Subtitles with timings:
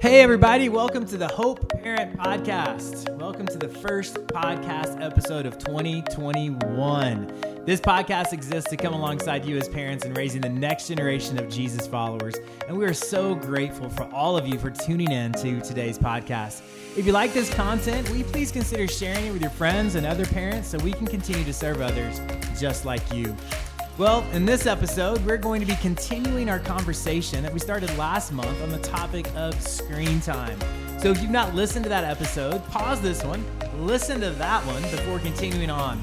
[0.00, 3.12] Hey, everybody, welcome to the Hope Parent Podcast.
[3.18, 7.64] Welcome to the first podcast episode of 2021.
[7.66, 11.48] This podcast exists to come alongside you as parents in raising the next generation of
[11.48, 12.36] Jesus followers.
[12.68, 16.62] And we are so grateful for all of you for tuning in to today's podcast.
[16.96, 20.06] If you like this content, will you please consider sharing it with your friends and
[20.06, 22.20] other parents so we can continue to serve others
[22.56, 23.34] just like you?
[23.98, 28.30] Well, in this episode, we're going to be continuing our conversation that we started last
[28.30, 30.56] month on the topic of screen time.
[31.00, 33.44] So if you've not listened to that episode, pause this one,
[33.80, 36.00] listen to that one before continuing on.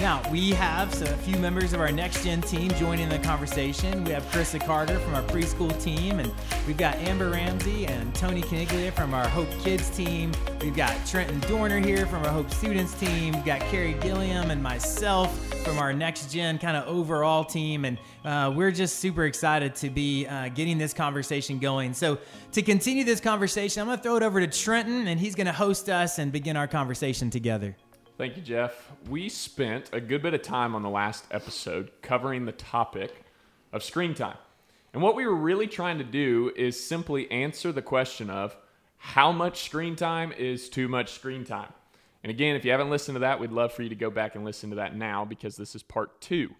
[0.00, 4.02] Now, we have so a few members of our next gen team joining the conversation.
[4.02, 6.32] We have Krista Carter from our preschool team, and
[6.66, 10.32] we've got Amber Ramsey and Tony Caniglia from our Hope Kids team.
[10.60, 13.34] We've got Trenton Dorner here from our Hope Students team.
[13.34, 17.84] We've got Carrie Gilliam and myself from our next gen kind of overall team.
[17.84, 21.94] And uh, we're just super excited to be uh, getting this conversation going.
[21.94, 22.18] So,
[22.52, 25.46] to continue this conversation, I'm going to throw it over to Trenton, and he's going
[25.46, 27.76] to host us and begin our conversation together.
[28.16, 28.92] Thank you, Jeff.
[29.08, 33.12] We spent a good bit of time on the last episode covering the topic
[33.72, 34.36] of screen time.
[34.92, 38.56] And what we were really trying to do is simply answer the question of
[38.98, 41.72] how much screen time is too much screen time.
[42.22, 44.36] And again, if you haven't listened to that, we'd love for you to go back
[44.36, 46.54] and listen to that now because this is part two.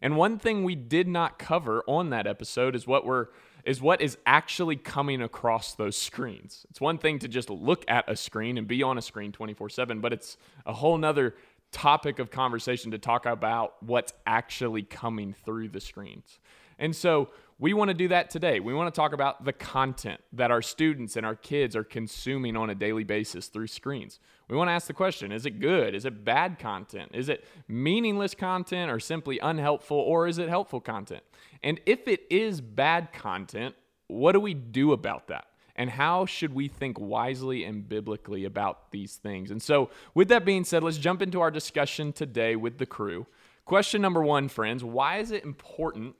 [0.00, 3.26] And one thing we did not cover on that episode is what we're
[3.64, 6.66] is what is actually coming across those screens.
[6.70, 9.70] It's one thing to just look at a screen and be on a screen 24
[9.70, 10.36] 7, but it's
[10.66, 11.34] a whole nother
[11.72, 16.38] topic of conversation to talk about what's actually coming through the screens.
[16.78, 17.28] And so
[17.60, 18.58] we want to do that today.
[18.58, 22.56] We want to talk about the content that our students and our kids are consuming
[22.56, 24.18] on a daily basis through screens.
[24.48, 25.94] We want to ask the question is it good?
[25.94, 27.10] Is it bad content?
[27.12, 29.98] Is it meaningless content or simply unhelpful?
[29.98, 31.22] Or is it helpful content?
[31.62, 33.74] And if it is bad content,
[34.06, 35.44] what do we do about that?
[35.76, 39.50] And how should we think wisely and biblically about these things?
[39.50, 43.26] And so, with that being said, let's jump into our discussion today with the crew.
[43.66, 46.16] Question number one, friends why is it important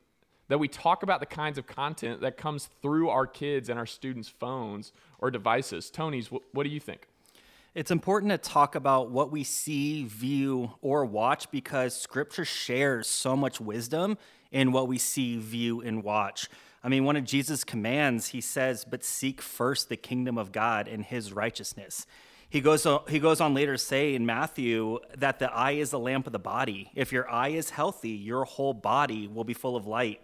[0.51, 3.87] that we talk about the kinds of content that comes through our kids and our
[3.87, 5.91] students' phones or devices?
[5.91, 7.07] Tony's, what do you think?
[7.73, 13.37] It's important to talk about what we see, view, or watch because scripture shares so
[13.37, 14.19] much wisdom
[14.51, 16.49] in what we see, view, and watch.
[16.83, 20.89] I mean, one of Jesus' commands, he says, but seek first the kingdom of God
[20.89, 22.09] and his righteousness.
[22.49, 25.91] He goes, on, he goes on later to say in Matthew that the eye is
[25.91, 26.91] the lamp of the body.
[26.97, 30.21] If your eye is healthy, your whole body will be full of light.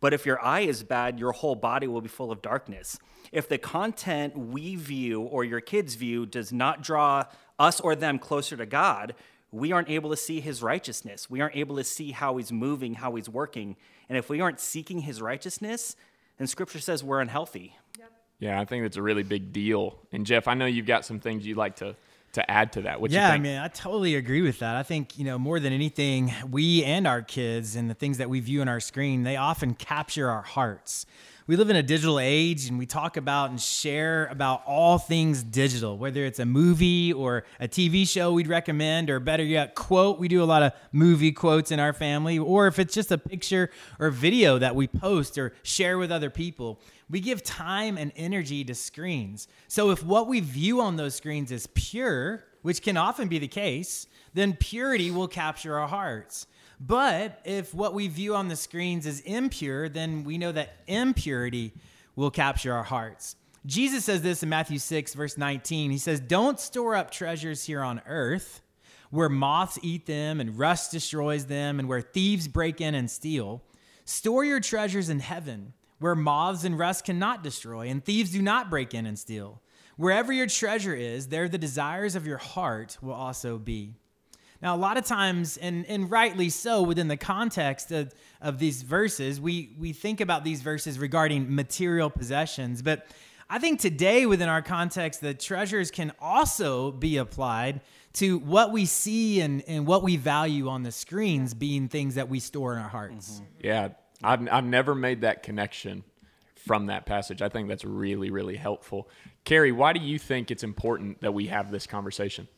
[0.00, 2.98] But if your eye is bad, your whole body will be full of darkness.
[3.32, 7.24] If the content we view or your kids view does not draw
[7.58, 9.14] us or them closer to God,
[9.50, 11.28] we aren't able to see his righteousness.
[11.28, 13.76] We aren't able to see how he's moving, how he's working.
[14.08, 15.96] And if we aren't seeking his righteousness,
[16.36, 17.74] then scripture says we're unhealthy.
[17.98, 18.12] Yep.
[18.38, 19.98] Yeah, I think that's a really big deal.
[20.12, 21.96] And Jeff, I know you've got some things you'd like to
[22.38, 23.00] to add to that.
[23.00, 24.76] What yeah, I mean, I totally agree with that.
[24.76, 28.30] I think you know more than anything, we and our kids and the things that
[28.30, 31.06] we view on our screen, they often capture our hearts
[31.48, 35.42] we live in a digital age and we talk about and share about all things
[35.42, 40.18] digital, whether it's a movie or a TV show we'd recommend, or better yet, quote.
[40.18, 43.16] We do a lot of movie quotes in our family, or if it's just a
[43.16, 46.82] picture or video that we post or share with other people.
[47.10, 49.48] We give time and energy to screens.
[49.66, 53.48] So if what we view on those screens is pure, which can often be the
[53.48, 56.46] case, then purity will capture our hearts.
[56.80, 61.72] But if what we view on the screens is impure, then we know that impurity
[62.14, 63.36] will capture our hearts.
[63.66, 65.90] Jesus says this in Matthew 6, verse 19.
[65.90, 68.60] He says, Don't store up treasures here on earth
[69.10, 73.62] where moths eat them and rust destroys them and where thieves break in and steal.
[74.04, 78.70] Store your treasures in heaven where moths and rust cannot destroy and thieves do not
[78.70, 79.60] break in and steal.
[79.96, 83.94] Wherever your treasure is, there the desires of your heart will also be.
[84.60, 88.82] Now, a lot of times, and, and rightly so, within the context of, of these
[88.82, 92.82] verses, we, we think about these verses regarding material possessions.
[92.82, 93.06] But
[93.48, 97.80] I think today, within our context, the treasures can also be applied
[98.14, 102.28] to what we see and, and what we value on the screens being things that
[102.28, 103.34] we store in our hearts.
[103.34, 103.66] Mm-hmm.
[103.66, 103.88] Yeah,
[104.22, 106.04] I've, I've never made that connection
[106.54, 107.40] from that passage.
[107.40, 109.08] I think that's really, really helpful.
[109.44, 112.48] Carrie, why do you think it's important that we have this conversation?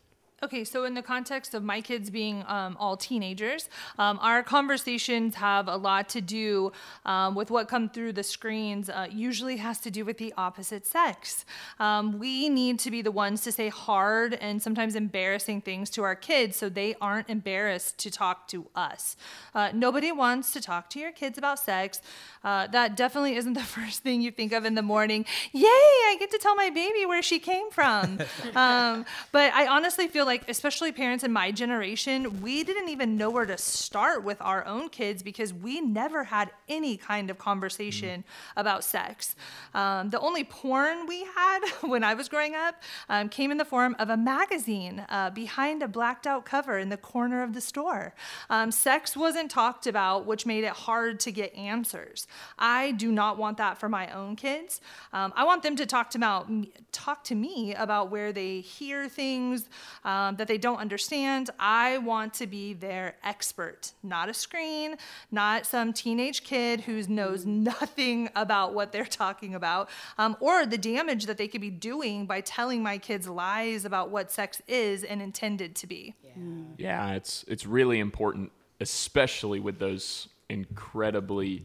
[0.43, 5.35] Okay, so in the context of my kids being um, all teenagers, um, our conversations
[5.35, 6.73] have a lot to do
[7.05, 8.89] um, with what come through the screens.
[8.89, 11.45] Uh, usually has to do with the opposite sex.
[11.79, 16.05] Um, we need to be the ones to say hard and sometimes embarrassing things to
[16.05, 19.19] our kids, so they aren't embarrassed to talk to us.
[19.55, 22.01] Uh, nobody wants to talk to your kids about sex.
[22.43, 25.27] Uh, that definitely isn't the first thing you think of in the morning.
[25.53, 25.67] Yay!
[25.67, 28.21] I get to tell my baby where she came from.
[28.57, 33.31] Um, but I honestly feel like, especially parents in my generation, we didn't even know
[33.31, 38.21] where to start with our own kids because we never had any kind of conversation
[38.21, 38.25] mm.
[38.56, 39.35] about sex.
[39.75, 42.77] Um, the only porn we had when I was growing up
[43.09, 46.91] um, came in the form of a magazine uh, behind a blacked out cover in
[46.91, 48.15] the corner of the store.
[48.49, 52.29] Um, sex wasn't talked about, which made it hard to get answers.
[52.56, 54.81] I do not want that for my own kids.
[55.12, 56.49] Um, I want them to talk to, about,
[56.93, 59.69] talk to me about where they hear things
[60.05, 61.49] um, Um, that they don't understand.
[61.58, 64.96] I want to be their expert, not a screen,
[65.31, 67.62] not some teenage kid who knows mm.
[67.62, 69.88] nothing about what they're talking about,
[70.19, 74.11] um, or the damage that they could be doing by telling my kids lies about
[74.11, 76.14] what sex is and intended to be.
[76.22, 76.67] Yeah, mm.
[76.76, 81.64] yeah it's it's really important, especially with those incredibly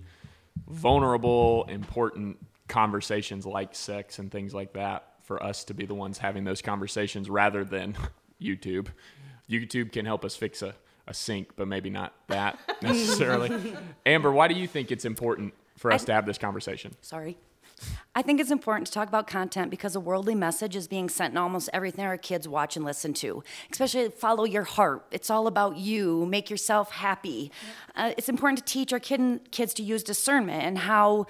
[0.69, 2.37] vulnerable, important
[2.69, 6.61] conversations like sex and things like that for us to be the ones having those
[6.61, 7.97] conversations rather than
[8.41, 8.87] YouTube.
[9.49, 10.75] YouTube can help us fix a,
[11.07, 13.75] a sink, but maybe not that necessarily.
[14.05, 16.95] Amber, why do you think it's important for us to have this conversation?
[17.01, 17.37] Sorry.
[18.13, 21.33] I think it's important to talk about content because a worldly message is being sent
[21.33, 25.05] in almost everything our kids watch and listen to, especially follow your heart.
[25.11, 27.51] It's all about you, make yourself happy.
[27.95, 31.25] Uh, it's important to teach our kid, kids to use discernment and how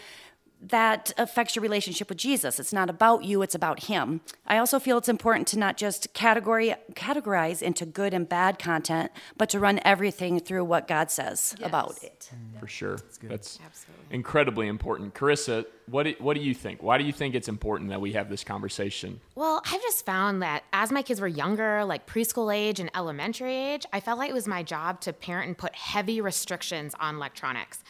[0.69, 2.59] that affects your relationship with Jesus.
[2.59, 4.21] It's not about you, it's about Him.
[4.47, 9.11] I also feel it's important to not just category, categorize into good and bad content,
[9.37, 11.67] but to run everything through what God says yes.
[11.67, 12.31] about it.
[12.33, 12.97] Mm, for sure.
[13.23, 15.13] That's, That's incredibly important.
[15.13, 16.81] Carissa, what do, what do you think?
[16.81, 19.19] Why do you think it's important that we have this conversation?
[19.35, 23.53] Well, I've just found that as my kids were younger, like preschool age and elementary
[23.53, 27.15] age, I felt like it was my job to parent and put heavy restrictions on
[27.15, 27.83] electronics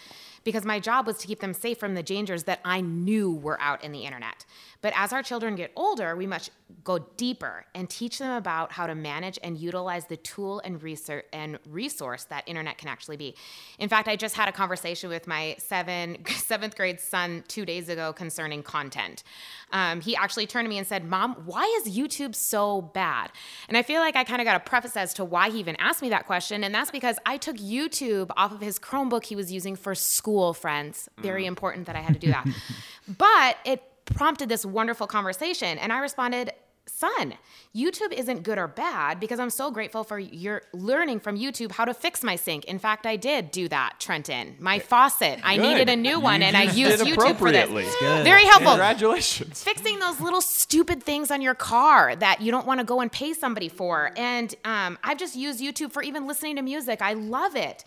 [0.45, 3.59] because my job was to keep them safe from the dangers that I knew were
[3.59, 4.45] out in the internet.
[4.81, 6.51] But as our children get older, we must
[6.83, 11.25] go deeper and teach them about how to manage and utilize the tool and research
[11.33, 13.35] and resource that internet can actually be.
[13.79, 17.89] In fact, I just had a conversation with my seven seventh grade son two days
[17.89, 19.23] ago concerning content.
[19.71, 23.31] Um, he actually turned to me and said, "Mom, why is YouTube so bad?"
[23.67, 25.75] And I feel like I kind of got a preface as to why he even
[25.77, 29.35] asked me that question, and that's because I took YouTube off of his Chromebook he
[29.35, 30.34] was using for school.
[30.53, 31.47] Friends, very mm.
[31.47, 32.47] important that I had to do that,
[33.17, 35.77] but it prompted this wonderful conversation.
[35.77, 36.51] And I responded,
[36.87, 37.33] son,
[37.75, 41.85] YouTube isn't good or bad because I'm so grateful for your learning from YouTube how
[41.85, 42.65] to fix my sink.
[42.65, 44.55] In fact, I did do that, Trenton.
[44.59, 47.69] My faucet, I needed a new one, you and I used YouTube for this.
[48.23, 48.71] Very helpful.
[48.71, 49.63] Congratulations.
[49.63, 53.11] Fixing those little stupid things on your car that you don't want to go and
[53.11, 54.11] pay somebody for.
[54.15, 57.01] And um, I've just used YouTube for even listening to music.
[57.01, 57.83] I love it.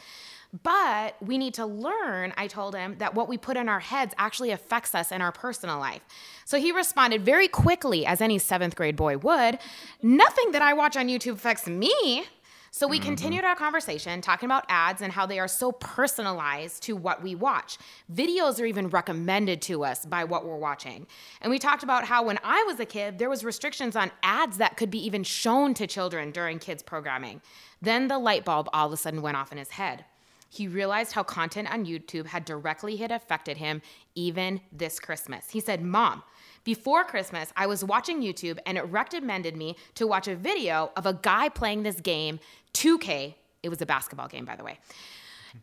[0.63, 4.15] But we need to learn, I told him, that what we put in our heads
[4.17, 6.01] actually affects us in our personal life.
[6.47, 9.59] So he responded very quickly, as any seventh grade boy would
[10.03, 12.25] Nothing that I watch on YouTube affects me.
[12.71, 13.07] So we mm-hmm.
[13.07, 17.35] continued our conversation talking about ads and how they are so personalized to what we
[17.35, 17.79] watch.
[18.13, 21.07] Videos are even recommended to us by what we're watching.
[21.41, 24.59] And we talked about how when I was a kid, there was restrictions on ads
[24.59, 27.41] that could be even shown to children during kids programming.
[27.83, 30.05] Then the light bulb all of a sudden went off in his head
[30.49, 33.83] he realized how content on YouTube had directly had affected him
[34.15, 35.51] even this Christmas.
[35.51, 36.23] He said, Mom,
[36.65, 41.07] before Christmas, I was watching YouTube and it recommended me to watch a video of
[41.07, 42.41] a guy playing this game,
[42.75, 43.35] 2K.
[43.63, 44.79] It was a basketball game, by the way.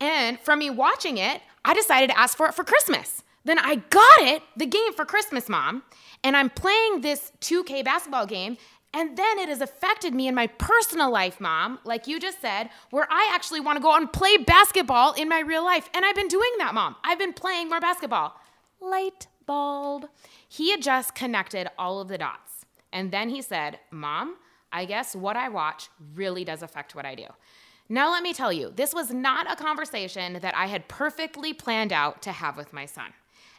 [0.00, 3.22] And from me watching it, I decided to ask for it for Christmas.
[3.44, 5.84] Then I got it, the game for Christmas, mom,
[6.24, 8.56] and I'm playing this 2K basketball game,
[8.92, 12.70] and then it has affected me in my personal life, mom, like you just said,
[12.90, 15.90] where I actually want to go out and play basketball in my real life.
[15.92, 16.96] And I've been doing that, mom.
[17.04, 18.40] I've been playing more basketball.
[18.80, 20.08] Light bulb.
[20.48, 22.64] He had just connected all of the dots.
[22.92, 24.36] And then he said, Mom,
[24.72, 27.26] I guess what I watch really does affect what I do.
[27.88, 31.92] Now, let me tell you, this was not a conversation that I had perfectly planned
[31.92, 33.12] out to have with my son.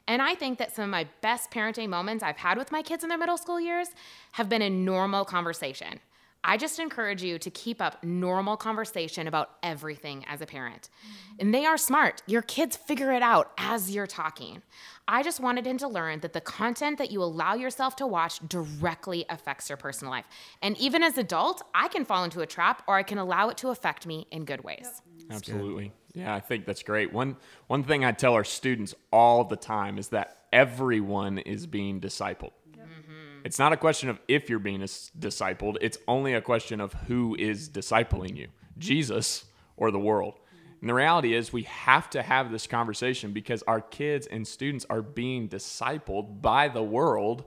[0.08, 3.04] And I think that some of my best parenting moments I've had with my kids
[3.04, 3.90] in their middle school years
[4.34, 6.00] have been a normal conversation.
[6.44, 10.88] I just encourage you to keep up normal conversation about everything as a parent.
[10.90, 11.36] Mm-hmm.
[11.40, 12.22] And they are smart.
[12.26, 14.62] Your kids figure it out as you're talking.
[15.10, 18.40] I just wanted him to learn that the content that you allow yourself to watch
[18.48, 20.26] directly affects your personal life.
[20.62, 23.58] And even as adult, I can fall into a trap or I can allow it
[23.58, 25.02] to affect me in good ways.
[25.30, 25.92] Absolutely.
[26.18, 27.14] Yeah, I think that's great.
[27.14, 32.00] One one thing I tell our students all the time is that everyone is being
[32.00, 32.52] discipled.
[32.72, 33.46] Mm-hmm.
[33.46, 37.36] It's not a question of if you're being discipled, it's only a question of who
[37.38, 38.48] is discipling you
[38.78, 39.46] Jesus
[39.76, 40.34] or the world.
[40.36, 40.80] Mm-hmm.
[40.82, 44.86] And the reality is, we have to have this conversation because our kids and students
[44.90, 47.46] are being discipled by the world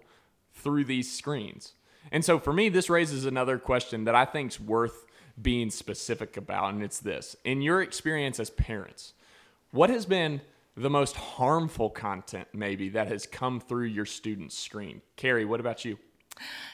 [0.54, 1.74] through these screens.
[2.12, 5.06] And so for me, this raises another question that I think is worth
[5.40, 9.14] being specific about, and it's this In your experience as parents,
[9.70, 10.40] what has been
[10.76, 15.02] the most harmful content maybe that has come through your student's screen?
[15.16, 15.98] Carrie, what about you?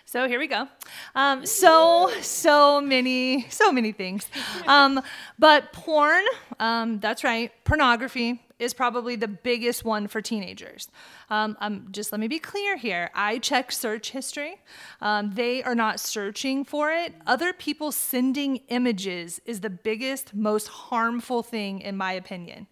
[0.04, 0.68] So here we go.
[1.14, 4.28] Um, so so many so many things,
[4.66, 5.02] um,
[5.38, 6.25] but porn.
[6.61, 7.52] Um, that's right.
[7.64, 10.88] Pornography is probably the biggest one for teenagers.
[11.30, 13.10] Um, um, just let me be clear here.
[13.14, 14.60] I check search history.
[15.00, 17.14] Um, they are not searching for it.
[17.26, 22.66] Other people sending images is the biggest, most harmful thing, in my opinion.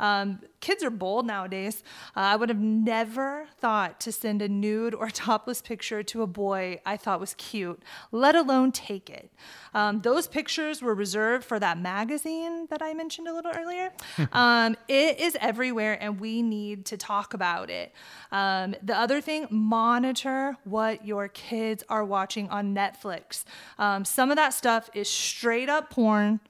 [0.00, 1.84] Um, kids are bold nowadays.
[2.16, 6.26] Uh, I would have never thought to send a nude or topless picture to a
[6.26, 9.30] boy I thought was cute, let alone take it.
[9.74, 13.92] Um, those pictures were reserved for that magazine that I mentioned a little earlier.
[14.32, 17.92] um, it is everywhere, and we need to talk about it.
[18.32, 23.44] Um, the other thing, monitor what your kids are watching on Netflix.
[23.78, 26.40] Um, some of that stuff is straight up porn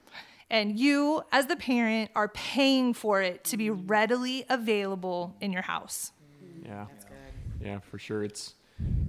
[0.51, 5.63] and you as the parent are paying for it to be readily available in your
[5.63, 6.11] house
[6.63, 6.85] Yeah.
[7.59, 8.23] Yeah, for sure.
[8.23, 8.53] It's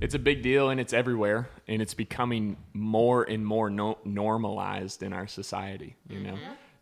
[0.02, 5.02] it's a big deal and it's everywhere and it's becoming more and more no- normalized
[5.02, 6.37] in our society, you know.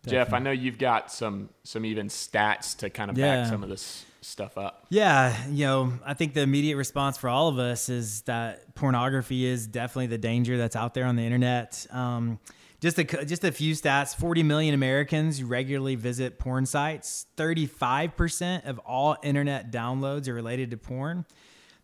[0.06, 3.42] Jeff, I know you've got some some even stats to kind of Yeah.
[3.42, 4.86] back some of this stuff up.
[4.90, 9.44] Yeah, you know, I think the immediate response for all of us is that pornography
[9.44, 11.86] is definitely the danger that's out there on the internet.
[11.90, 12.38] Um,
[12.80, 17.26] just a just a few stats: 40 million Americans regularly visit porn sites.
[17.36, 21.24] 35 percent of all internet downloads are related to porn.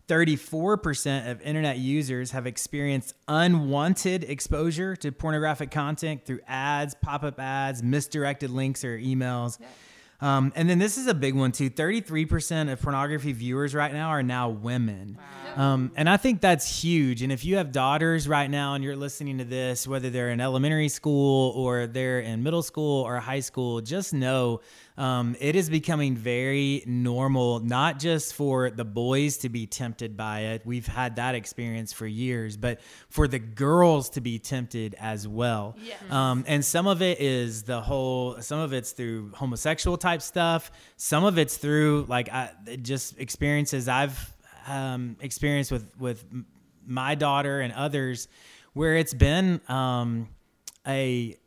[0.07, 7.39] 34% of internet users have experienced unwanted exposure to pornographic content through ads, pop up
[7.41, 9.59] ads, misdirected links, or emails.
[10.19, 14.09] Um, and then this is a big one too 33% of pornography viewers right now
[14.09, 15.17] are now women.
[15.55, 17.21] Um, and I think that's huge.
[17.21, 20.41] And if you have daughters right now and you're listening to this, whether they're in
[20.41, 24.61] elementary school or they're in middle school or high school, just know
[24.97, 30.39] um, it is becoming very normal, not just for the boys to be tempted by
[30.39, 30.63] it.
[30.65, 35.75] We've had that experience for years, but for the girls to be tempted as well.
[36.09, 40.71] Um, and some of it is the whole, some of it's through homosexual type stuff.
[40.95, 42.51] Some of it's through like I,
[42.81, 44.33] just experiences I've
[44.67, 46.25] um, experienced with, with
[46.87, 48.27] my daughter and others
[48.73, 50.29] where it's been um,
[50.87, 51.37] a,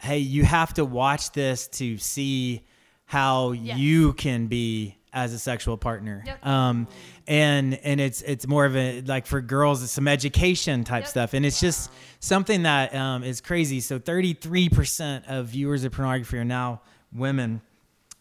[0.00, 2.66] hey, you have to watch this to see
[3.06, 6.22] how you can be as a sexual partner.
[6.26, 6.46] Yep.
[6.46, 6.88] Um,
[7.26, 11.32] and and it's it's more of a like for girls, it's some education type stuff,
[11.32, 13.80] and it's just something that um, is crazy.
[13.80, 16.82] So thirty three percent of viewers of pornography are now
[17.12, 17.62] women.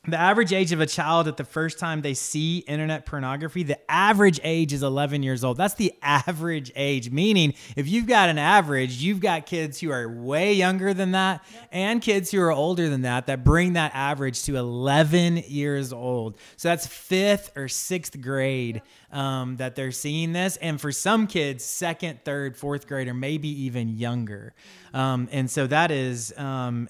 [0.07, 3.79] The average age of a child at the first time they see internet pornography, the
[3.89, 5.57] average age is 11 years old.
[5.57, 10.07] That's the average age, meaning if you've got an average, you've got kids who are
[10.07, 14.43] way younger than that and kids who are older than that that bring that average
[14.43, 16.37] to 11 years old.
[16.55, 20.57] So that's fifth or sixth grade um, that they're seeing this.
[20.57, 24.53] And for some kids, second, third, fourth grade, or maybe even younger.
[24.93, 26.87] Um, and so that is um,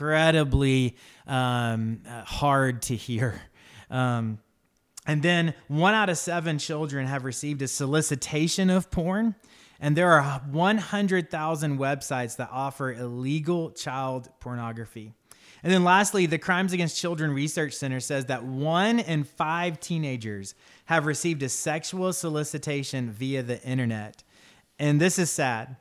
[0.00, 3.40] incredibly um, uh, hard to hear.
[3.90, 4.38] Um,
[5.06, 9.34] and then one out of seven children have received a solicitation of porn.
[9.78, 15.12] And there are 100,000 websites that offer illegal child pornography.
[15.62, 20.54] And then lastly, the Crimes Against Children Research Center says that one in five teenagers
[20.86, 24.22] have received a sexual solicitation via the internet.
[24.78, 25.76] And this is sad.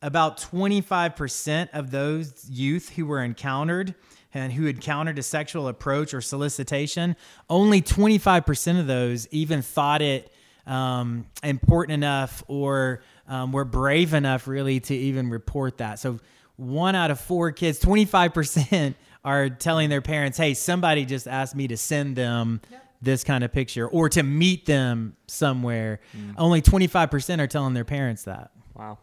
[0.00, 3.94] About 25% of those youth who were encountered
[4.32, 7.16] and who encountered a sexual approach or solicitation,
[7.50, 10.32] only 25% of those even thought it
[10.66, 15.98] um, important enough or um, were brave enough really to even report that.
[15.98, 16.20] So
[16.56, 21.68] one out of four kids, 25% are telling their parents, hey, somebody just asked me
[21.68, 22.60] to send them
[23.00, 26.00] this kind of picture or to meet them somewhere.
[26.36, 28.50] Only 25% are telling their parents that.
[28.74, 28.98] Wow.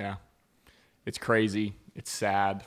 [0.00, 0.14] Yeah.
[1.04, 1.74] It's crazy.
[1.94, 2.64] It's sad.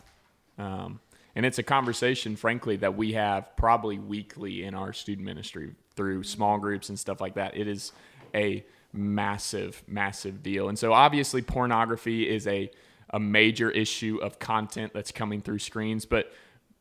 [0.59, 0.99] Um,
[1.35, 6.23] and it's a conversation, frankly, that we have probably weekly in our student ministry through
[6.23, 7.57] small groups and stuff like that.
[7.57, 7.91] It is
[8.35, 8.63] a
[8.93, 10.69] massive, massive deal.
[10.69, 12.69] And so obviously, pornography is a,
[13.09, 16.05] a major issue of content that's coming through screens.
[16.05, 16.31] But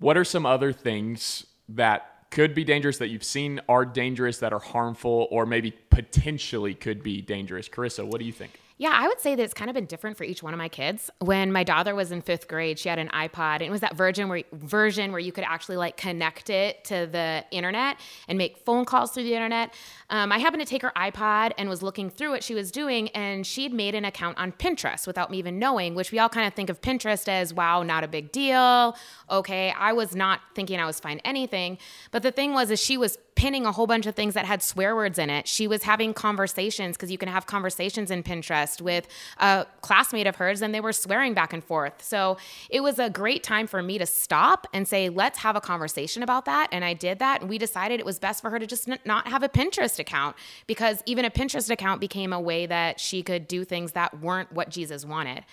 [0.01, 4.53] what are some other things that could be dangerous that you've seen are dangerous that
[4.53, 7.71] are harmful or maybe potentially could be dangerous?
[7.71, 8.62] Carissa, what do you think?
[8.79, 10.69] Yeah, I would say that it's kind of been different for each one of my
[10.69, 11.11] kids.
[11.21, 13.97] When my daughter was in fifth grade, she had an iPod, and it was that
[13.97, 17.99] version where version where you could actually like connect it to the internet
[18.29, 19.75] and make phone calls through the internet.
[20.11, 23.09] Um, I happened to take her iPod and was looking through what she was doing,
[23.11, 25.95] and she'd made an account on Pinterest without me even knowing.
[25.95, 28.97] Which we all kind of think of Pinterest as wow, not a big deal.
[29.31, 31.79] Okay, I was not thinking I was fine anything,
[32.11, 34.63] but the thing was, is she was pinning a whole bunch of things that had
[34.63, 35.49] swear words in it.
[35.49, 40.37] She was having conversations because you can have conversations in Pinterest with a classmate of
[40.37, 42.03] hers and they were swearing back and forth.
[42.03, 42.37] So
[42.71, 46.23] it was a great time for me to stop and say, let's have a conversation
[46.23, 46.69] about that.
[46.71, 47.41] And I did that.
[47.41, 49.99] And we decided it was best for her to just n- not have a Pinterest
[49.99, 54.21] account because even a Pinterest account became a way that she could do things that
[54.21, 55.45] weren't what Jesus wanted.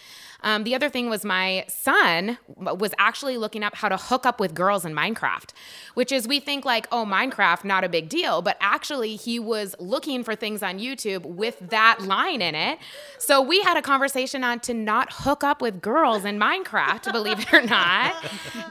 [0.42, 4.39] Um, the other thing was my son was actually looking up how to hook up
[4.39, 5.51] with girls in Minecraft,
[5.96, 8.42] which is we think like, oh, Minecraft, not a big deal.
[8.42, 12.80] But actually, he was looking for things on YouTube with that line in it.
[13.18, 17.39] So we had a conversation on to not hook up with girls in Minecraft, believe
[17.39, 18.15] it or not.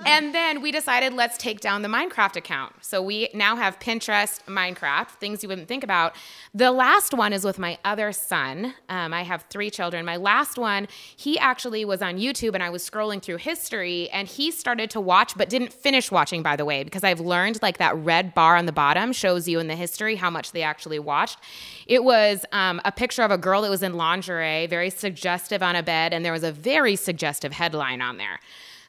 [0.06, 2.72] And then we decided let's take down the Minecraft account.
[2.80, 6.16] So we now have Pinterest, Minecraft, things you wouldn't think about.
[6.54, 8.74] The last one is with my other son.
[8.88, 10.04] Um, I have three children.
[10.04, 14.26] My last one, he actually was on YouTube and I was scrolling through history and
[14.26, 17.78] he started to watch, but didn't finish watching, by the way, because I've learned like
[17.78, 20.98] that red bar on the bottom shows you in the history how much they actually
[20.98, 21.38] watched.
[21.86, 25.76] It was um, a picture of a girl that was in lingerie, very suggestive on
[25.76, 28.40] a bed, and there was a very suggestive headline on there.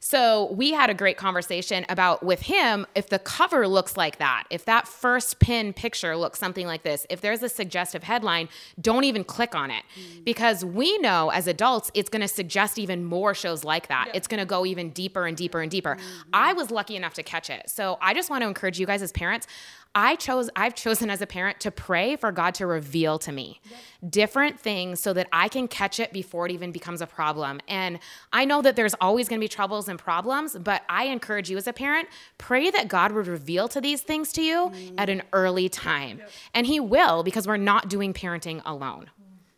[0.01, 4.45] So we had a great conversation about with him if the cover looks like that,
[4.49, 8.47] if that first pin picture looks something like this, if there's a suggestive headline,
[8.79, 10.23] don't even click on it mm.
[10.23, 14.05] because we know as adults it's going to suggest even more shows like that.
[14.07, 14.13] Yeah.
[14.15, 15.95] It's going to go even deeper and deeper and deeper.
[15.95, 16.29] Mm-hmm.
[16.31, 17.69] I was lucky enough to catch it.
[17.69, 19.47] So I just want to encourage you guys as parents,
[19.95, 23.59] I chose I've chosen as a parent to pray for God to reveal to me
[24.07, 27.59] different things so that I can catch it before it even becomes a problem.
[27.67, 27.99] And
[28.31, 31.57] I know that there's always going to be troubles and problems, but I encourage you
[31.57, 35.23] as a parent, pray that God would reveal to these things to you at an
[35.33, 36.21] early time.
[36.53, 39.09] And he will because we're not doing parenting alone.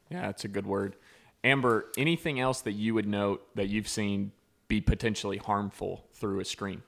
[0.09, 0.95] Yeah, that's a good word.
[1.43, 4.31] Amber, anything else that you would note that you've seen
[4.67, 6.83] be potentially harmful through a screen?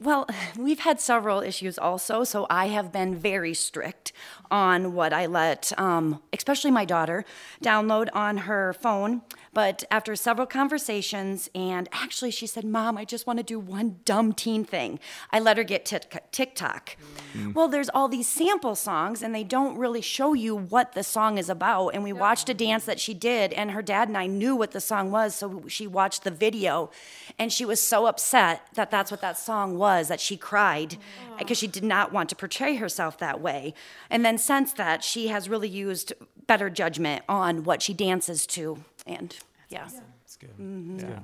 [0.00, 0.26] Well,
[0.58, 4.12] we've had several issues also, so I have been very strict
[4.50, 7.24] on what I let, um, especially my daughter,
[7.62, 9.22] download on her phone.
[9.52, 13.98] But after several conversations, and actually she said, Mom, I just want to do one
[14.04, 15.00] dumb teen thing.
[15.32, 15.84] I let her get
[16.30, 16.96] TikTok.
[17.34, 17.54] Mm.
[17.54, 21.36] Well, there's all these sample songs, and they don't really show you what the song
[21.36, 21.90] is about.
[21.90, 24.70] And we watched a dance that she did, and her dad and I knew what
[24.70, 26.90] the song was, so she watched the video.
[27.38, 30.96] And she was so upset that that's what that song was that she cried
[31.38, 33.74] because she did not want to portray herself that way.
[34.08, 36.12] And then since that, she has really used
[36.46, 39.36] better judgment on what she dances to and
[39.68, 40.50] yeah, that's good.
[40.50, 40.98] Mm-hmm.
[40.98, 41.18] Yeah.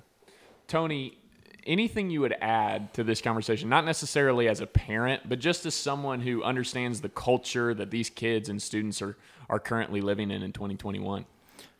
[0.69, 1.19] Tony,
[1.67, 5.75] anything you would add to this conversation, not necessarily as a parent, but just as
[5.75, 9.17] someone who understands the culture that these kids and students are,
[9.51, 11.27] are currently living in in 2021?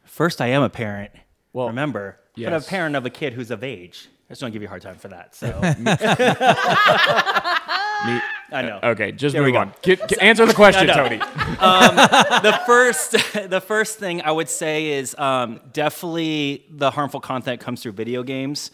[0.05, 1.13] First, I am a parent.
[1.53, 2.51] Well, remember, yes.
[2.51, 4.09] but a parent of a kid who's of age.
[4.29, 5.37] I just don't give you a hard time for that.
[5.37, 5.47] So.
[8.05, 8.21] Me,
[8.53, 8.81] I know.
[8.83, 9.73] Okay, just there move on.
[9.83, 11.21] Get, get, answer the question, Tony.
[11.61, 13.13] um, the first,
[13.49, 18.25] the first thing I would say is um, definitely the harmful content comes through video
[18.25, 18.73] games.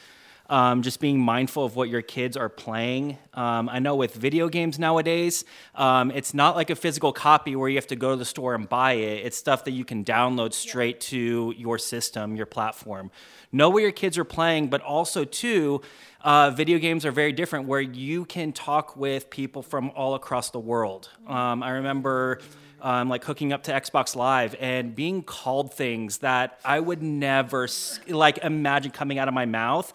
[0.53, 3.17] Um, just being mindful of what your kids are playing.
[3.33, 7.71] Um, I know with video games nowadays, um, it's not like a physical copy where
[7.71, 9.25] you have to go to the store and buy it.
[9.25, 13.11] It's stuff that you can download straight to your system, your platform.
[13.51, 15.81] Know what your kids are playing, but also, too,
[16.21, 20.51] uh, video games are very different where you can talk with people from all across
[20.51, 21.09] the world.
[21.27, 22.41] Um, I remember.
[22.85, 27.69] Um, like hooking up to Xbox Live and being called things that I would never
[28.09, 29.93] like imagine coming out of my mouth,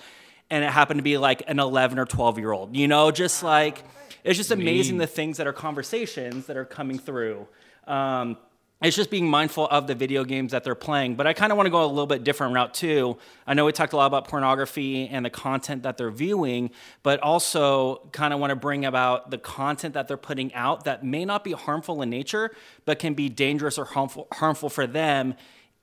[0.49, 2.75] and it happened to be like an 11 or 12 year old.
[2.75, 3.83] You know, just like
[4.23, 7.47] it's just amazing the things that are conversations that are coming through.
[7.85, 8.37] Um,
[8.79, 11.15] it's just being mindful of the video games that they're playing.
[11.15, 13.17] But I kind of want to go a little bit different route too.
[13.47, 16.69] I know we talked a lot about pornography and the content that they're viewing,
[17.01, 21.03] but also kind of want to bring about the content that they're putting out that
[21.03, 22.51] may not be harmful in nature,
[22.85, 25.33] but can be dangerous or harmful, harmful for them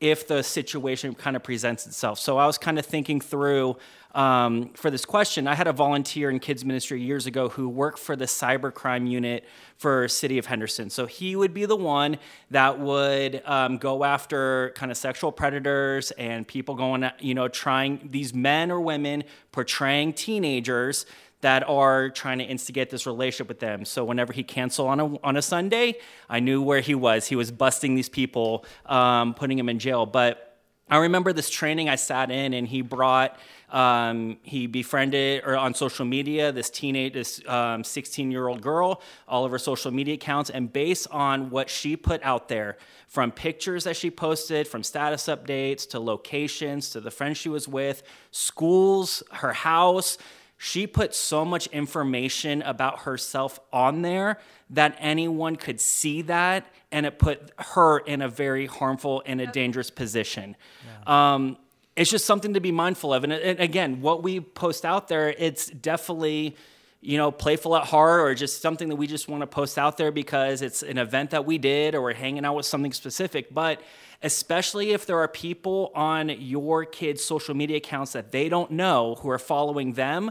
[0.04, 2.18] if the situation kind of presents itself.
[2.18, 3.76] So I was kind of thinking through
[4.14, 5.48] um, for this question.
[5.48, 9.44] I had a volunteer in kids ministry years ago who worked for the cybercrime unit
[9.76, 10.90] for City of Henderson.
[10.90, 12.18] So he would be the one
[12.50, 18.08] that would um, go after kind of sexual predators and people going, you know, trying
[18.12, 21.06] these men or women portraying teenagers
[21.44, 23.84] that are trying to instigate this relationship with them.
[23.84, 27.26] So whenever he canceled on a on a Sunday, I knew where he was.
[27.26, 30.06] He was busting these people, um, putting them in jail.
[30.06, 30.56] But
[30.88, 33.38] I remember this training I sat in, and he brought.
[33.68, 37.42] Um, he befriended or on social media this teenage, this
[37.82, 41.68] 16 um, year old girl, all of her social media accounts, and based on what
[41.68, 42.78] she put out there,
[43.08, 47.66] from pictures that she posted, from status updates to locations to the friends she was
[47.66, 50.18] with, schools, her house,
[50.64, 54.38] she put so much information about herself on there
[54.70, 59.46] that anyone could see that and it put her in a very harmful and a
[59.46, 60.56] dangerous position.
[61.06, 61.34] Yeah.
[61.34, 61.58] Um,
[61.96, 63.24] it's just something to be mindful of.
[63.24, 66.56] And, and, again, what we post out there, it's definitely,
[67.02, 69.98] you know, playful at heart or just something that we just want to post out
[69.98, 73.52] there because it's an event that we did or we're hanging out with something specific.
[73.52, 73.82] But
[74.22, 79.16] especially if there are people on your kids' social media accounts that they don't know
[79.16, 80.30] who are following them,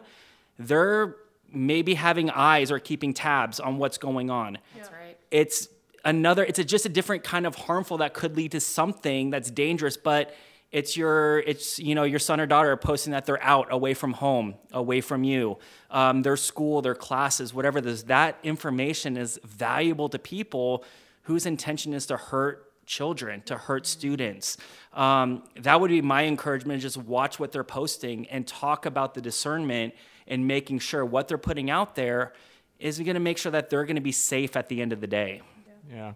[0.58, 1.16] they're
[1.52, 4.58] maybe having eyes or keeping tabs on what's going on.
[4.76, 5.18] That's right.
[5.32, 5.68] It's
[6.04, 9.52] another, it's a, just a different kind of harmful that could lead to something that's
[9.52, 10.36] dangerous, but
[10.72, 14.12] it's your it's you know your son or daughter posting that they're out away from
[14.12, 15.60] home away from you
[15.92, 20.84] um, their school their classes whatever this that information is valuable to people
[21.24, 24.58] whose intention is to hurt children, to hurt students.
[24.94, 29.22] Um, that would be my encouragement just watch what they're posting and talk about the
[29.22, 29.94] discernment
[30.28, 32.34] and making sure what they're putting out there
[32.80, 35.02] is going to make sure that they're going to be safe at the end of
[35.02, 35.42] the day.
[35.90, 35.96] Yeah.
[35.96, 36.14] yeah.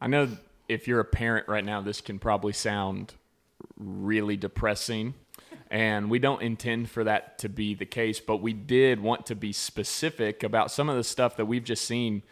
[0.00, 0.28] I know
[0.68, 3.14] if you're a parent right now, this can probably sound
[3.76, 5.14] really depressing.
[5.70, 9.36] And we don't intend for that to be the case, but we did want to
[9.36, 12.22] be specific about some of the stuff that we've just seen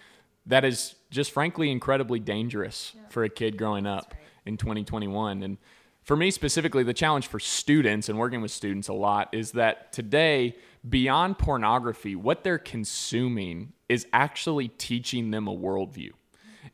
[0.46, 3.02] that is just frankly incredibly dangerous yeah.
[3.10, 4.20] for a kid growing up right.
[4.46, 5.42] in 2021.
[5.42, 5.58] And
[6.02, 9.92] for me specifically, the challenge for students and working with students a lot is that
[9.92, 16.10] today, beyond pornography, what they're consuming is actually teaching them a worldview.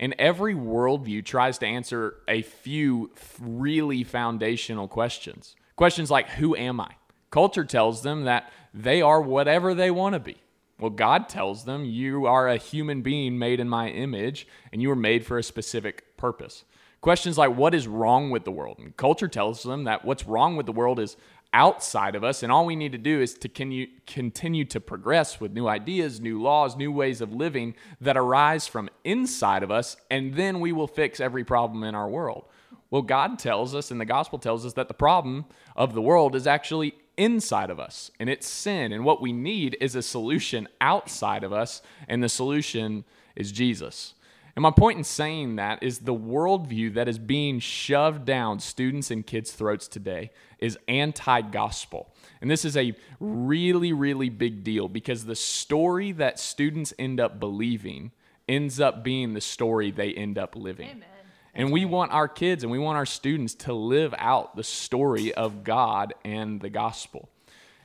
[0.00, 5.54] And every worldview tries to answer a few really foundational questions.
[5.76, 6.90] Questions like, Who am I?
[7.30, 10.36] Culture tells them that they are whatever they want to be.
[10.78, 14.88] Well, God tells them, You are a human being made in my image, and you
[14.88, 16.64] were made for a specific purpose.
[17.00, 18.78] Questions like, What is wrong with the world?
[18.78, 21.16] And culture tells them that what's wrong with the world is
[21.54, 25.52] outside of us, and all we need to do is to continue to progress with
[25.52, 30.34] new ideas, new laws, new ways of living that arise from inside of us, and
[30.34, 32.44] then we will fix every problem in our world.
[32.90, 36.34] Well, God tells us, and the gospel tells us that the problem of the world
[36.34, 38.92] is actually inside of us and it's sin.
[38.92, 43.04] And what we need is a solution outside of us, and the solution
[43.36, 44.14] is Jesus.
[44.56, 49.10] And my point in saying that is the worldview that is being shoved down students
[49.10, 52.14] and kids' throats today is anti gospel.
[52.40, 57.40] And this is a really, really big deal because the story that students end up
[57.40, 58.12] believing
[58.48, 60.90] ends up being the story they end up living.
[60.90, 61.08] Amen.
[61.54, 65.32] And we want our kids and we want our students to live out the story
[65.34, 67.28] of God and the gospel.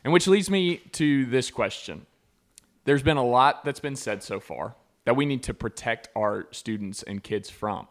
[0.03, 2.05] And which leads me to this question.
[2.85, 4.75] There's been a lot that's been said so far
[5.09, 7.87] that we need to protect our students and kids from.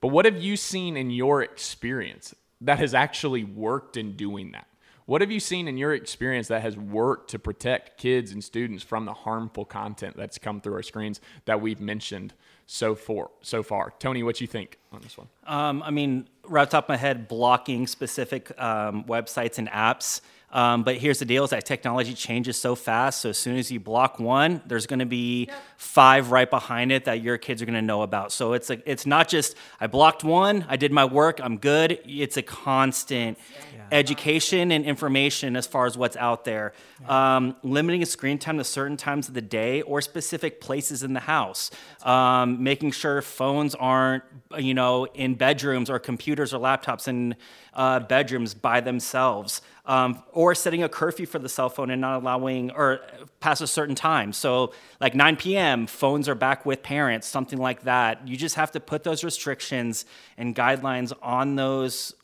[0.00, 4.66] But what have you seen in your experience that has actually worked in doing that?
[5.04, 8.82] What have you seen in your experience that has worked to protect kids and students
[8.82, 12.34] from the harmful content that's come through our screens that we've mentioned
[12.66, 13.30] so far.
[13.42, 15.28] So far, Tony, what you think on this one?
[15.46, 20.20] Um, I mean, right off top of my head, blocking specific um, websites and apps.
[20.56, 23.20] Um, but here's the deal: is that technology changes so fast.
[23.20, 25.62] So as soon as you block one, there's going to be yep.
[25.76, 28.32] five right behind it that your kids are going to know about.
[28.32, 32.00] So it's a, it's not just I blocked one, I did my work, I'm good.
[32.06, 33.38] It's a constant.
[33.54, 36.72] Yeah education and information as far as what's out there.
[37.06, 41.12] Um, limiting a screen time to certain times of the day or specific places in
[41.12, 41.70] the house.
[42.02, 44.24] Um, making sure phones aren't,
[44.58, 47.36] you know, in bedrooms or computers or laptops in
[47.74, 49.60] uh, bedrooms by themselves.
[49.86, 53.02] Um, or setting a curfew for the cell phone and not allowing or
[53.38, 54.32] past a certain time.
[54.32, 58.26] So, like 9 p.m., phones are back with parents, something like that.
[58.26, 60.04] You just have to put those restrictions
[60.36, 62.14] and guidelines on those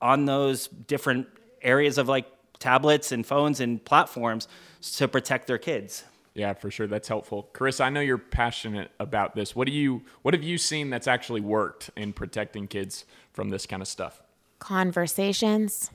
[0.00, 1.26] on those different
[1.60, 2.26] areas of like
[2.58, 4.48] tablets and phones and platforms
[4.96, 6.04] to protect their kids.
[6.34, 6.86] Yeah, for sure.
[6.86, 7.48] That's helpful.
[7.52, 9.56] Chris, I know you're passionate about this.
[9.56, 13.66] What do you what have you seen that's actually worked in protecting kids from this
[13.66, 14.22] kind of stuff?
[14.60, 15.90] Conversations,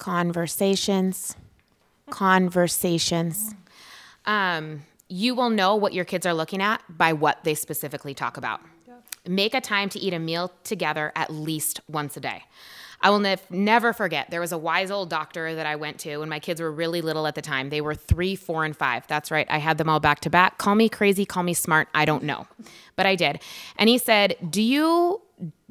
[0.00, 1.36] conversations,
[2.10, 3.54] conversations.
[4.26, 8.36] Um, you will know what your kids are looking at by what they specifically talk
[8.36, 8.60] about.
[9.26, 12.42] Make a time to eat a meal together at least once a day.
[13.02, 14.30] I will ne- never forget.
[14.30, 17.00] There was a wise old doctor that I went to when my kids were really
[17.00, 17.70] little at the time.
[17.70, 19.06] They were three, four, and five.
[19.06, 19.46] That's right.
[19.50, 20.58] I had them all back to back.
[20.58, 21.88] Call me crazy, call me smart.
[21.94, 22.46] I don't know,
[22.96, 23.40] but I did.
[23.76, 25.22] And he said, "Do you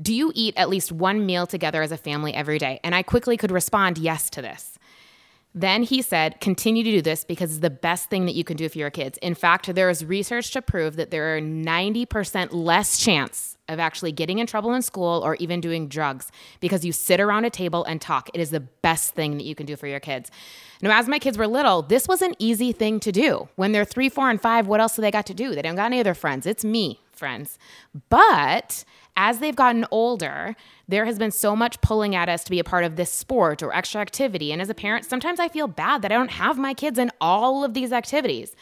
[0.02, 3.04] do you eat at least one meal together as a family every day?" And I
[3.04, 4.80] quickly could respond yes to this.
[5.56, 8.56] Then he said, continue to do this because it's the best thing that you can
[8.56, 9.18] do for your kids.
[9.20, 14.12] In fact, there is research to prove that there are 90% less chance of actually
[14.12, 17.84] getting in trouble in school or even doing drugs because you sit around a table
[17.86, 18.30] and talk.
[18.34, 20.30] It is the best thing that you can do for your kids.
[20.84, 23.50] Now, as my kids were little, this was an easy thing to do.
[23.56, 25.56] When they're three, four, and five, what else do they got to do?
[25.56, 26.46] They don't got any other friends.
[26.46, 27.58] It's me, friends.
[28.10, 28.86] But
[29.20, 30.56] as they've gotten older,
[30.88, 33.62] there has been so much pulling at us to be a part of this sport
[33.62, 34.54] or extra activity.
[34.54, 37.12] And as a parent, sometimes I feel bad that I don't have my kids in
[37.20, 38.56] all of these activities.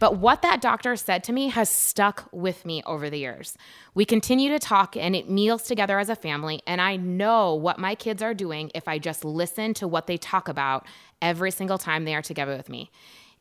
[0.00, 3.58] But what that doctor said to me has stuck with me over the years.
[3.94, 7.78] We continue to talk and eat meals together as a family, and I know what
[7.78, 10.86] my kids are doing if I just listen to what they talk about
[11.20, 12.90] every single time they are together with me.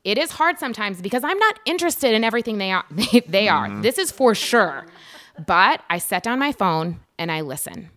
[0.03, 2.85] It is hard sometimes because I'm not interested in everything they are.
[2.91, 3.67] They, they are.
[3.67, 3.83] Mm-hmm.
[3.83, 4.85] This is for sure.
[5.45, 7.89] But I set down my phone and I listen.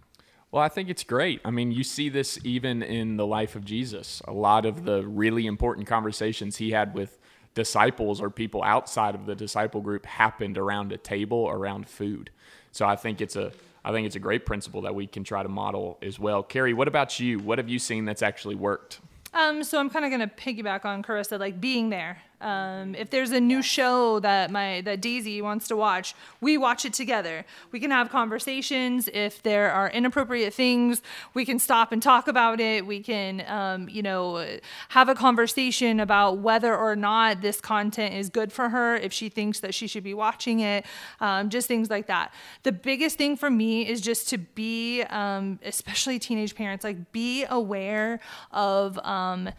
[0.50, 1.40] Well, I think it's great.
[1.44, 4.20] I mean, you see this even in the life of Jesus.
[4.26, 7.18] A lot of the really important conversations he had with
[7.54, 12.30] disciples or people outside of the disciple group happened around a table around food.
[12.72, 15.42] So I think it's a I think it's a great principle that we can try
[15.42, 16.42] to model as well.
[16.42, 17.38] Carrie, what about you?
[17.38, 19.00] What have you seen that's actually worked?
[19.32, 22.18] Um, so I'm kind of gonna piggyback on Carissa, like being there.
[22.40, 26.84] Um, if there's a new show that my that Daisy wants to watch, we watch
[26.84, 27.44] it together.
[27.72, 29.08] We can have conversations.
[29.12, 31.02] If there are inappropriate things,
[31.34, 32.86] we can stop and talk about it.
[32.86, 34.58] We can, um, you know,
[34.90, 38.96] have a conversation about whether or not this content is good for her.
[38.96, 40.86] If she thinks that she should be watching it,
[41.20, 42.32] um, just things like that.
[42.62, 47.44] The biggest thing for me is just to be, um, especially teenage parents, like be
[47.48, 48.20] aware
[48.52, 49.50] of um,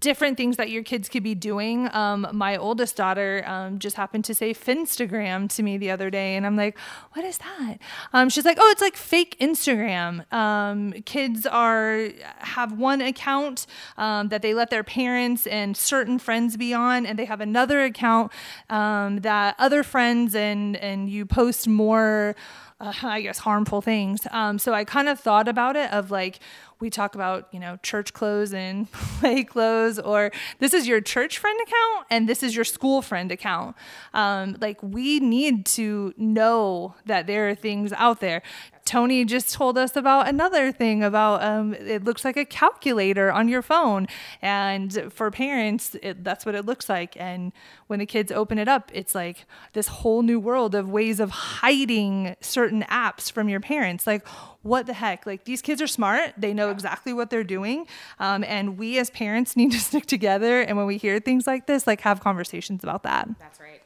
[0.00, 1.88] different things that your kids could be doing.
[1.94, 6.36] Um, my oldest daughter um, just happened to say Finstagram to me the other day,
[6.36, 6.78] and I'm like,
[7.12, 7.78] "What is that?"
[8.12, 10.30] Um, she's like, "Oh, it's like fake Instagram.
[10.32, 13.66] Um, kids are have one account
[13.98, 17.84] um, that they let their parents and certain friends be on, and they have another
[17.84, 18.32] account
[18.70, 22.34] um, that other friends and and you post more."
[22.80, 24.26] Uh, I guess harmful things.
[24.56, 26.40] So I kind of thought about it of like
[26.84, 31.38] we talk about you know church clothes and play clothes, or this is your church
[31.38, 33.74] friend account and this is your school friend account.
[34.12, 38.42] Um, like we need to know that there are things out there.
[38.84, 43.48] Tony just told us about another thing about um, it looks like a calculator on
[43.48, 44.06] your phone,
[44.42, 47.16] and for parents, it, that's what it looks like.
[47.18, 47.52] And
[47.86, 51.30] when the kids open it up, it's like this whole new world of ways of
[51.30, 54.06] hiding certain apps from your parents.
[54.06, 54.26] Like,
[54.62, 55.24] what the heck?
[55.24, 57.86] Like these kids are smart; they know exactly what they're doing,
[58.18, 60.60] um, and we as parents need to stick together.
[60.60, 63.28] And when we hear things like this, like have conversations about that.
[63.38, 63.82] That's right.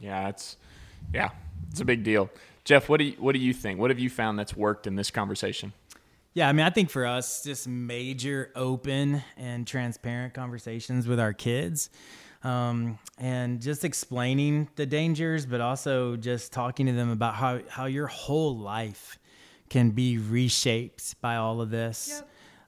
[0.00, 0.56] Yeah, it's
[1.14, 1.30] yeah,
[1.70, 2.28] it's a big deal.
[2.66, 3.78] Jeff, what do you, what do you think?
[3.78, 5.72] What have you found that's worked in this conversation?
[6.34, 11.32] Yeah, I mean, I think for us, just major open and transparent conversations with our
[11.32, 11.90] kids.
[12.42, 17.86] Um, and just explaining the dangers, but also just talking to them about how, how
[17.86, 19.16] your whole life
[19.70, 22.20] can be reshaped by all of this.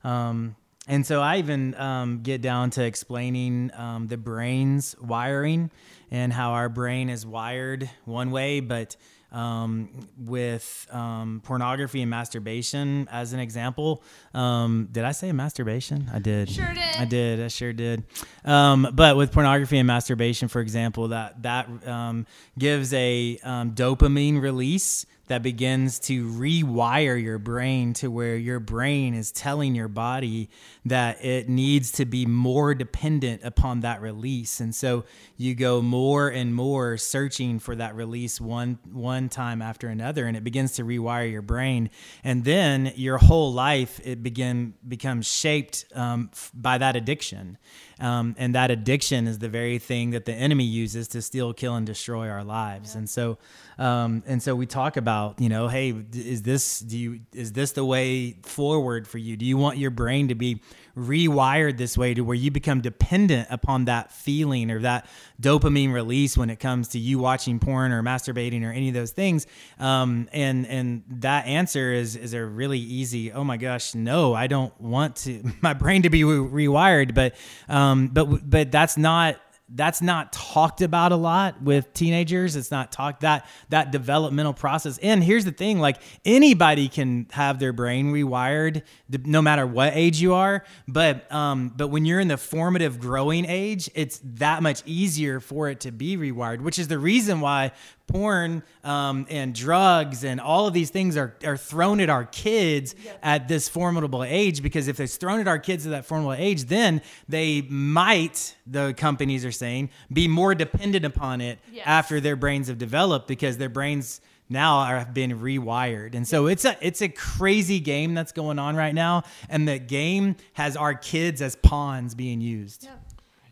[0.04, 0.54] Um,
[0.87, 5.72] and so I even um, get down to explaining um, the brain's wiring
[6.11, 8.96] and how our brain is wired one way, but
[9.33, 9.88] um,
[10.19, 14.03] with um, pornography and masturbation as an example.
[14.35, 16.11] Um, did I say masturbation?
[16.12, 16.51] I did.
[16.51, 16.97] Sure did.
[16.97, 17.41] I did.
[17.41, 18.05] I sure did.
[18.45, 22.27] Um, but with pornography and masturbation, for example, that that um,
[22.59, 29.14] gives a um, dopamine release that begins to rewire your brain to where your brain
[29.14, 30.51] is telling your body
[30.85, 34.61] that it needs to be more dependent upon that release.
[34.61, 35.05] And so
[35.37, 40.37] you go more and more searching for that release one one time after another and
[40.37, 41.91] it begins to rewire your brain.
[42.25, 47.59] And then your whole life it begin becomes shaped um, by that addiction
[48.00, 51.74] um, and that addiction is the very thing that the enemy uses to steal kill
[51.74, 53.38] and destroy our lives and so
[53.78, 57.52] um, and so we talk about about, you know, hey, is this do you is
[57.52, 59.37] this the way forward for you?
[59.37, 60.61] Do you want your brain to be
[60.98, 65.06] rewired this way to where you become dependent upon that feeling or that
[65.40, 69.12] dopamine release when it comes to you watching porn or masturbating or any of those
[69.12, 69.46] things?
[69.78, 73.32] Um, and and that answer is is a really easy.
[73.32, 77.14] Oh my gosh, no, I don't want to my brain to be re- rewired.
[77.14, 77.34] But
[77.68, 79.37] um, but but that's not
[79.68, 82.57] that's not talked about a lot with teenagers.
[82.57, 84.98] It's not talked that that developmental process.
[84.98, 88.83] And here's the thing like anybody can have their brain rewired
[89.24, 93.44] no matter what age you are but um but when you're in the formative growing
[93.44, 97.72] age it's that much easier for it to be rewired which is the reason why
[98.09, 102.94] porn um, and drugs and all of these things are, are thrown at our kids
[103.23, 106.64] at this formidable age because if it's thrown at our kids at that formidable age
[106.64, 111.85] then they might the companies are saying be more dependent upon it Yes.
[111.87, 116.14] after their brains have developed because their brains now are, have been rewired.
[116.14, 119.79] And so it's a it's a crazy game that's going on right now and the
[119.79, 122.88] game has our kids as pawns being used.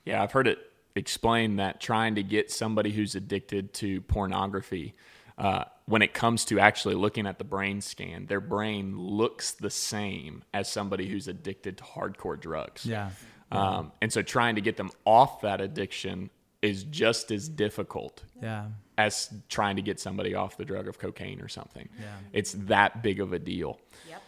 [0.07, 0.59] Yeah, I've heard it
[0.97, 4.95] explained that trying to get somebody who's addicted to pornography,
[5.39, 9.71] uh, when it comes to actually looking at the brain scan, their brain looks the
[9.71, 12.85] same as somebody who's addicted to hardcore drugs.
[12.87, 13.11] yeah
[13.53, 16.31] Um, and so trying to get them off that addiction
[16.63, 18.67] is just as difficult yeah
[18.99, 21.89] as trying to get somebody off the drug of cocaine or something.
[22.01, 22.07] Yeah.
[22.33, 23.79] It's that big of a deal.
[24.09, 24.23] Yep.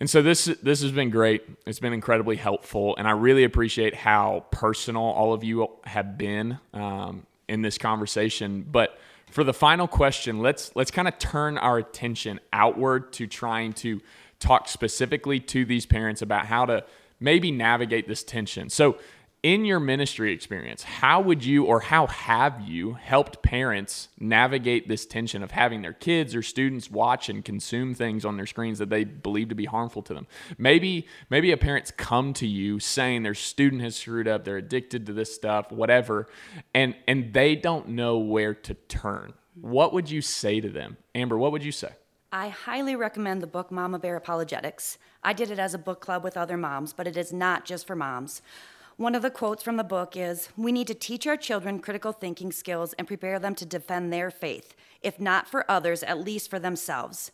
[0.00, 1.42] And so this this has been great.
[1.66, 6.58] It's been incredibly helpful, and I really appreciate how personal all of you have been
[6.72, 8.64] um, in this conversation.
[8.70, 8.98] But
[9.30, 14.00] for the final question, let's let's kind of turn our attention outward to trying to
[14.38, 16.84] talk specifically to these parents about how to
[17.18, 18.70] maybe navigate this tension.
[18.70, 18.98] So
[19.42, 25.06] in your ministry experience, how would you or how have you helped parents navigate this
[25.06, 28.90] tension of having their kids or students watch and consume things on their screens that
[28.90, 30.26] they believe to be harmful to them?
[30.58, 35.06] Maybe maybe a parent's come to you saying their student has screwed up, they're addicted
[35.06, 36.26] to this stuff, whatever,
[36.74, 39.34] and and they don't know where to turn.
[39.54, 40.96] What would you say to them?
[41.14, 41.90] Amber, what would you say?
[42.30, 44.98] I highly recommend the book Mama Bear Apologetics.
[45.24, 47.86] I did it as a book club with other moms, but it is not just
[47.86, 48.42] for moms.
[48.98, 52.10] One of the quotes from the book is We need to teach our children critical
[52.10, 56.50] thinking skills and prepare them to defend their faith, if not for others, at least
[56.50, 57.30] for themselves.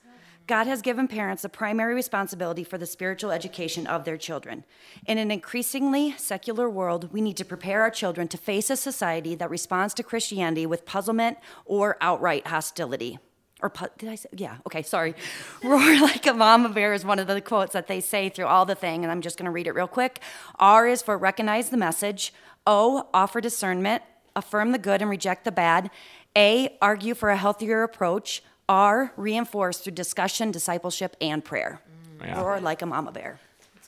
[0.46, 4.64] God has given parents the primary responsibility for the spiritual education of their children.
[5.07, 9.35] In an increasingly secular world, we need to prepare our children to face a society
[9.35, 13.18] that responds to Christianity with puzzlement or outright hostility
[13.64, 14.29] or did I say?
[14.37, 15.14] Yeah, okay, sorry.
[15.64, 18.66] Roar like a mama bear is one of the quotes that they say through all
[18.66, 20.20] the thing, and I'm just going to read it real quick.
[20.59, 22.35] R is for recognize the message.
[22.66, 24.03] O, offer discernment,
[24.37, 25.90] affirm the good and reject the bad.
[26.37, 28.42] A, argue for a healthier approach.
[28.68, 31.81] R, reinforce through discussion, discipleship, and prayer.
[32.20, 32.27] Mm.
[32.27, 32.42] Yeah.
[32.42, 33.40] Roar like a mama bear.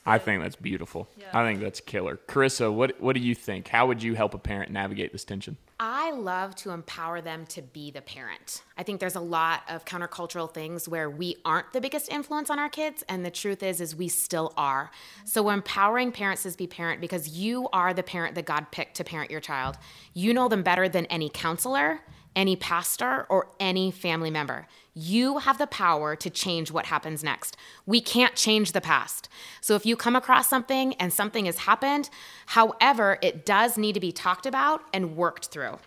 [0.07, 1.09] I think that's beautiful.
[1.33, 2.17] I think that's killer.
[2.27, 3.67] Carissa, what what do you think?
[3.67, 5.57] How would you help a parent navigate this tension?
[5.79, 8.63] I love to empower them to be the parent.
[8.77, 12.57] I think there's a lot of countercultural things where we aren't the biggest influence on
[12.57, 14.89] our kids and the truth is is we still are.
[15.25, 18.95] So we're empowering parents to be parent because you are the parent that God picked
[18.95, 19.77] to parent your child.
[20.13, 21.99] You know them better than any counselor,
[22.35, 24.67] any pastor or any family member.
[24.99, 27.55] You have the power to change what happens next.
[27.85, 29.29] We can't change the past.
[29.61, 32.09] So if you come across something and something has happened,
[32.47, 35.77] however, it does need to be talked about and worked through.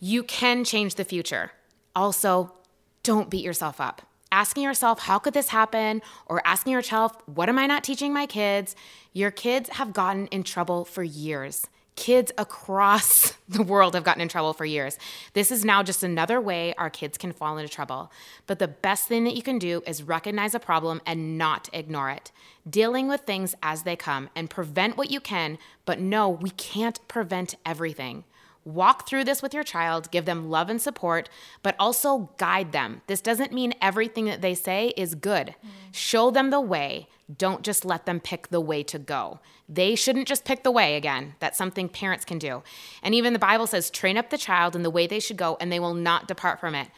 [0.00, 1.52] You can change the future.
[1.94, 2.54] Also,
[3.02, 4.00] don't beat yourself up.
[4.32, 6.00] Asking yourself, how could this happen?
[6.24, 8.74] Or asking yourself, what am I not teaching my kids?
[9.12, 11.66] Your kids have gotten in trouble for years.
[11.96, 14.98] Kids across the world have gotten in trouble for years.
[15.32, 18.10] This is now just another way our kids can fall into trouble.
[18.46, 22.10] But the best thing that you can do is recognize a problem and not ignore
[22.10, 22.32] it.
[22.68, 27.06] Dealing with things as they come and prevent what you can, but no, we can't
[27.08, 28.24] prevent everything.
[28.64, 31.28] Walk through this with your child, give them love and support,
[31.62, 33.02] but also guide them.
[33.06, 35.54] This doesn't mean everything that they say is good.
[35.92, 37.08] Show them the way.
[37.36, 39.40] Don't just let them pick the way to go.
[39.68, 41.34] They shouldn't just pick the way again.
[41.40, 42.62] That's something parents can do.
[43.02, 45.56] And even the Bible says, train up the child in the way they should go,
[45.60, 46.88] and they will not depart from it.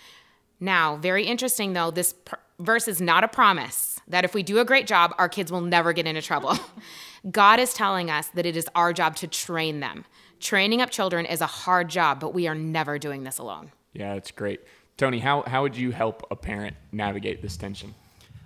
[0.61, 4.59] Now, very interesting though, this pr- verse is not a promise that if we do
[4.59, 6.57] a great job, our kids will never get into trouble.
[7.31, 10.05] God is telling us that it is our job to train them.
[10.41, 13.73] Training up children is a hard job, but we are never doing this alone.
[13.93, 14.61] Yeah, that's great.
[14.97, 17.95] Tony, how, how would you help a parent navigate this tension?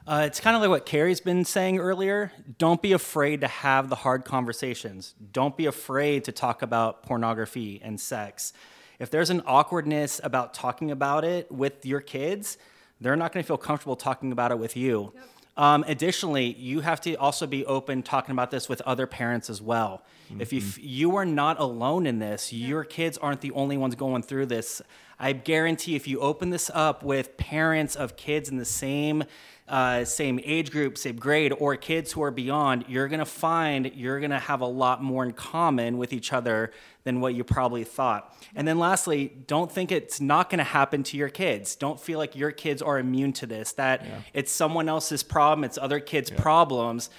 [0.06, 2.32] Uh, it's kind of like what Carrie's been saying earlier.
[2.58, 5.14] Don't be afraid to have the hard conversations.
[5.32, 8.52] Don't be afraid to talk about pornography and sex.
[8.98, 12.58] If there's an awkwardness about talking about it with your kids,
[13.00, 15.12] they're not going to feel comfortable talking about it with you.
[15.56, 19.60] Um, additionally, you have to also be open talking about this with other parents as
[19.60, 20.02] well.
[20.38, 23.96] If you, f- you are not alone in this, your kids aren't the only ones
[23.96, 24.80] going through this.
[25.18, 29.24] I guarantee if you open this up with parents of kids in the same
[29.68, 34.18] uh, same age group, same grade, or kids who are beyond, you're gonna find you're
[34.18, 36.72] gonna have a lot more in common with each other
[37.04, 38.36] than what you probably thought.
[38.54, 41.76] And then lastly, don't think it's not gonna happen to your kids.
[41.76, 45.78] Don't feel like your kids are immune to this, that it's someone else's problem, it's
[45.78, 47.10] other kids' problems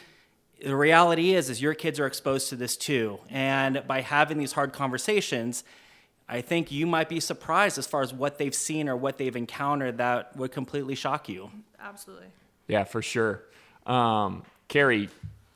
[0.64, 4.52] the reality is is your kids are exposed to this too and by having these
[4.52, 5.64] hard conversations
[6.30, 9.36] i think you might be surprised as far as what they've seen or what they've
[9.36, 11.50] encountered that would completely shock you
[11.84, 12.28] Absolutely.
[12.68, 13.44] Yeah, for sure.
[13.86, 15.10] Um, Carrie,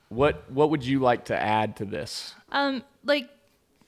[0.10, 2.34] what what would you like to add to this?
[2.52, 3.30] Um, like,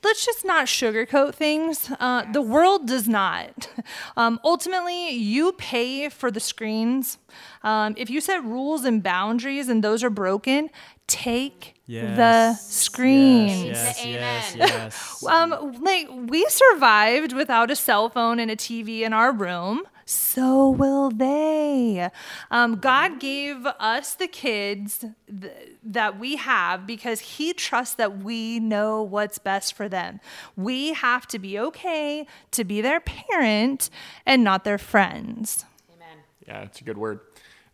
[0.04, 1.90] let's just not sugarcoat things.
[2.00, 3.68] Uh, The world does not.
[4.16, 7.18] Um, ultimately, you pay for the screens.
[7.62, 10.70] Um, if you set rules and boundaries and those are broken,
[11.06, 12.72] take the Yes.
[12.74, 13.64] screens.
[13.64, 14.68] Yes, yes, Amen.
[14.68, 15.24] yes.
[15.28, 15.50] Um,
[15.82, 19.82] like we survived without a cell phone and a TV in our room.
[20.10, 22.08] So will they.
[22.50, 25.52] Um, God gave us the kids th-
[25.84, 30.20] that we have because He trusts that we know what's best for them.
[30.56, 33.90] We have to be okay to be their parent
[34.24, 35.66] and not their friends.
[35.94, 36.24] Amen.
[36.46, 37.20] Yeah, it's a good word.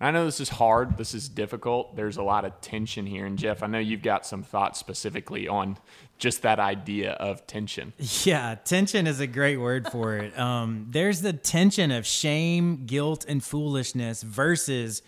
[0.01, 0.99] I know this is hard.
[0.99, 1.95] This is difficult.
[1.95, 3.27] There's a lot of tension here.
[3.27, 5.79] And Jeff, I know you've got some thoughts specifically on
[6.19, 7.93] just that idea of tension.
[8.25, 10.33] Yeah, tension is a great word for it.
[10.45, 15.03] Um, there's the tension of shame, guilt, and foolishness versus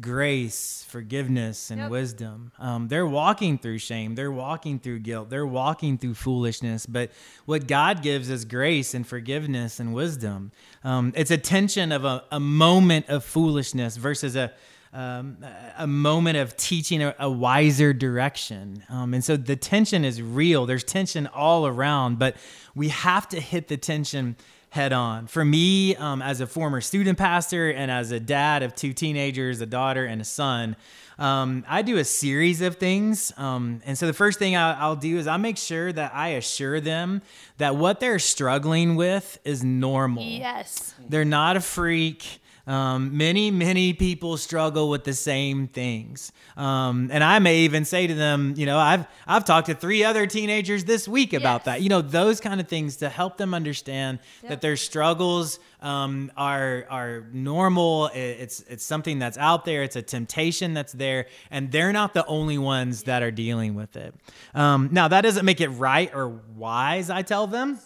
[0.00, 1.90] grace, forgiveness, and Yep.
[1.90, 2.52] wisdom.
[2.58, 6.86] Um, they're walking through shame, they're walking through guilt, they're walking through foolishness.
[6.86, 7.10] But
[7.44, 10.50] what God gives is grace and forgiveness and wisdom.
[10.82, 14.52] Um, it's a tension of a, a moment of foolishness versus a
[14.92, 15.38] um,
[15.78, 18.82] a moment of teaching a, a wiser direction.
[18.88, 20.66] Um, and so the tension is real.
[20.66, 22.36] There's tension all around, but
[22.74, 24.36] we have to hit the tension
[24.70, 25.26] head on.
[25.26, 29.60] For me, um, as a former student pastor and as a dad of two teenagers,
[29.60, 30.76] a daughter and a son,
[31.18, 33.32] um, I do a series of things.
[33.36, 36.28] Um, and so the first thing I, I'll do is I make sure that I
[36.28, 37.20] assure them
[37.58, 40.24] that what they're struggling with is normal.
[40.24, 40.94] Yes.
[41.06, 42.40] They're not a freak.
[42.66, 46.30] Um, many, many people struggle with the same things.
[46.56, 50.04] Um, and I may even say to them, you know, I've, I've talked to three
[50.04, 51.64] other teenagers this week about Yes.
[51.64, 56.30] that, you know, those kind of things to help them understand that their struggles, um,
[56.36, 58.10] are, are normal.
[58.14, 59.82] It's, it's something that's out there.
[59.82, 63.96] It's a temptation that's there and they're not the only ones that are dealing with
[63.96, 64.14] it.
[64.54, 67.78] Um, now that doesn't make it right or wise, I tell them.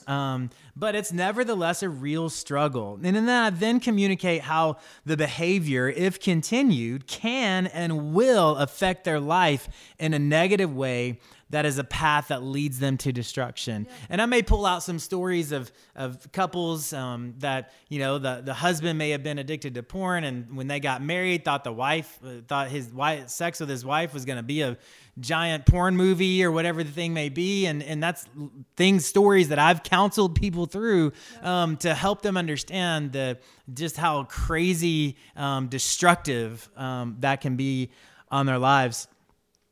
[0.79, 3.01] But it's nevertheless a real struggle.
[3.03, 9.19] And then I then communicate how the behavior, if continued, can and will affect their
[9.19, 9.69] life
[9.99, 11.19] in a negative way
[11.51, 13.87] that is a path that leads them to destruction.
[14.09, 18.43] And I may pull out some stories of, of couples um, that, you know, the,
[18.45, 21.73] the husband may have been addicted to porn and when they got married, thought the
[21.73, 24.77] wife, uh, thought his wife, sex with his wife was going to be a
[25.21, 27.67] giant porn movie or whatever the thing may be.
[27.67, 28.27] And, and that's
[28.77, 33.39] things, stories that I've counseled people through um, to help them understand the,
[33.73, 37.91] just how crazy um, destructive um, that can be
[38.31, 39.07] on their lives.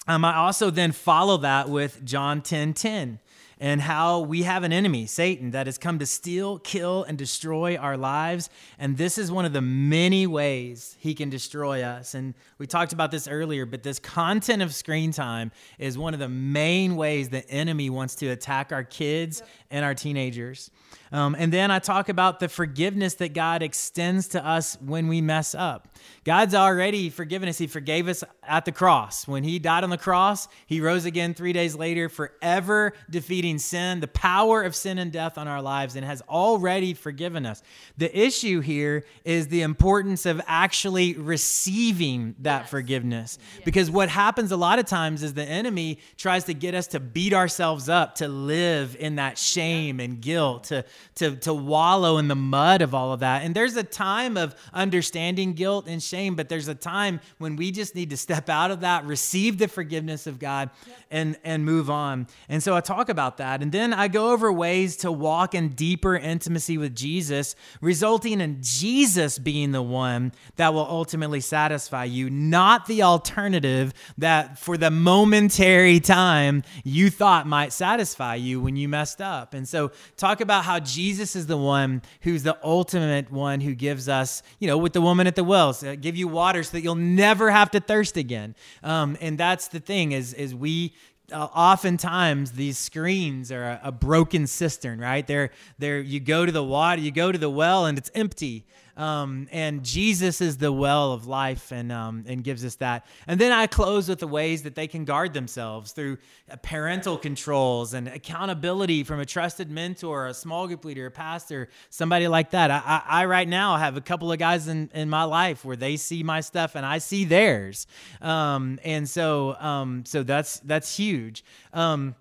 [0.06, 3.20] Um, I also then follow that with John 10 10
[3.58, 7.76] and how we have an enemy, Satan, that has come to steal, kill, and destroy
[7.76, 8.50] our lives.
[8.78, 12.14] And this is one of the many ways he can destroy us.
[12.14, 16.20] And we talked about this earlier, but this content of screen time is one of
[16.20, 20.70] the main ways the enemy wants to attack our kids and our teenagers.
[21.14, 25.20] Um, and then I talk about the forgiveness that God extends to us when we
[25.20, 25.86] mess up.
[26.24, 27.56] God's already forgiven us.
[27.56, 29.28] He forgave us at the cross.
[29.28, 34.00] When He died on the cross, He rose again three days later, forever defeating sin,
[34.00, 37.62] the power of sin and death on our lives, and has already forgiven us.
[37.96, 43.38] The issue here is the importance of actually receiving that forgiveness.
[43.64, 46.98] Because what happens a lot of times is the enemy tries to get us to
[46.98, 50.84] beat ourselves up, to live in that shame and guilt, to,
[51.16, 53.44] to, to wallow in the mud of all of that.
[53.44, 57.70] And there's a time of understanding guilt and shame, but there's a time when we
[57.70, 60.70] just need to step out of that, receive the forgiveness of God,
[61.10, 62.26] and, and move on.
[62.48, 63.62] And so I talk about that that.
[63.62, 68.58] And then I go over ways to walk in deeper intimacy with Jesus, resulting in
[68.62, 74.90] Jesus being the one that will ultimately satisfy you, not the alternative that for the
[74.90, 79.52] momentary time you thought might satisfy you when you messed up.
[79.52, 84.08] And so, talk about how Jesus is the one who's the ultimate one who gives
[84.08, 86.82] us, you know, with the woman at the well, so give you water so that
[86.82, 88.54] you'll never have to thirst again.
[88.82, 90.94] Um, and that's the thing is, is we
[91.32, 95.26] uh, oftentimes these screens are a, a, broken cistern, right?
[95.26, 98.66] They're, they're, you go to the water, you go to the well and it's empty.
[98.96, 103.06] Um, and Jesus is the well of life and, um, and gives us that.
[103.26, 106.18] And then I close with the ways that they can guard themselves through
[106.62, 112.28] parental controls and accountability from a trusted mentor, a small group leader, a pastor, somebody
[112.28, 112.70] like that.
[112.70, 115.76] I, I, I right now have a couple of guys in, in my life where
[115.76, 117.86] they see my stuff and I see theirs.
[118.20, 121.44] Um, and so, um, so that's, that's huge.
[121.72, 122.14] Um,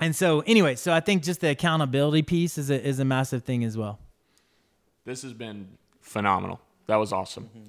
[0.00, 3.44] and so anyway, so I think just the accountability piece is a, is a massive
[3.44, 3.98] thing as well.
[5.04, 5.68] This has been
[6.06, 6.60] phenomenal.
[6.86, 7.44] That was awesome.
[7.44, 7.68] Mm-hmm.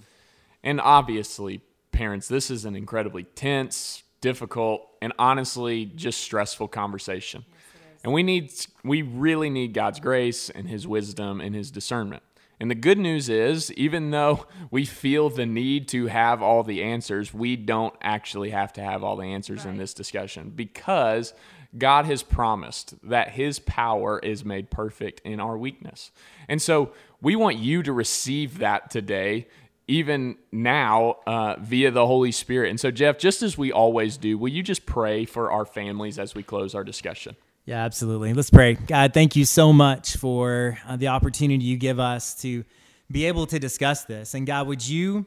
[0.64, 1.62] And obviously,
[1.92, 7.46] parents, this is an incredibly tense, difficult, and honestly just stressful conversation.
[7.48, 12.24] Yes, and we need we really need God's grace and his wisdom and his discernment.
[12.60, 16.84] And the good news is, even though we feel the need to have all the
[16.84, 19.72] answers, we don't actually have to have all the answers right.
[19.72, 21.34] in this discussion because
[21.78, 26.12] God has promised that his power is made perfect in our weakness.
[26.48, 29.48] And so we want you to receive that today,
[29.88, 32.70] even now, uh, via the Holy Spirit.
[32.70, 36.20] And so, Jeff, just as we always do, will you just pray for our families
[36.20, 37.36] as we close our discussion?
[37.66, 38.34] Yeah, absolutely.
[38.34, 38.76] Let's pray.
[38.76, 42.64] God, thank you so much for uh, the opportunity you give us to
[43.12, 44.34] be able to discuss this.
[44.34, 45.26] And God, would you,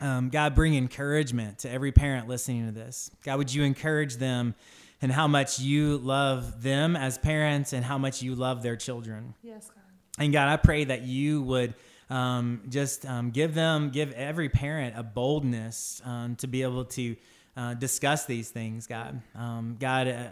[0.00, 3.10] um, God, bring encouragement to every parent listening to this?
[3.24, 4.54] God, would you encourage them
[5.02, 9.34] and how much you love them as parents and how much you love their children?
[9.42, 9.82] Yes, God.
[10.18, 11.74] And God, I pray that you would
[12.08, 17.16] um, just um, give them, give every parent a boldness um, to be able to
[17.56, 19.20] uh, discuss these things, God.
[19.34, 20.28] Um, God, uh,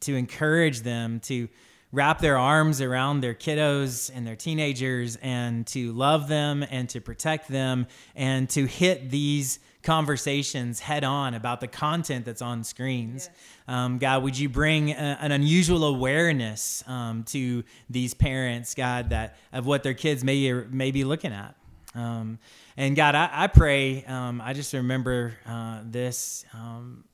[0.00, 1.48] to encourage them to
[1.92, 7.00] wrap their arms around their kiddos and their teenagers and to love them and to
[7.00, 13.30] protect them and to hit these conversations head on about the content that's on screens.
[13.68, 19.36] Um, God, would you bring a, an unusual awareness um, to these parents, God, that
[19.52, 21.54] of what their kids may may be looking at.
[21.94, 22.38] Um,
[22.76, 24.04] and God, I, I pray.
[24.04, 27.04] Um, I just remember uh, this um,